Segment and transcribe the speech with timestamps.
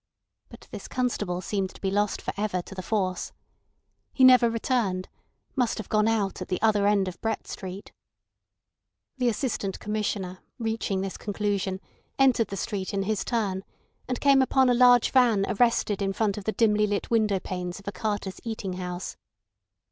[0.49, 3.31] But this constable seemed to be lost for ever to the force.
[4.11, 5.09] He never returned:
[5.55, 7.91] must have gone out at the other end of Brett Street.
[9.19, 11.79] The Assistant Commissioner, reaching this conclusion,
[12.17, 13.63] entered the street in his turn,
[14.07, 17.77] and came upon a large van arrested in front of the dimly lit window panes
[17.79, 19.15] of a carter's eating house.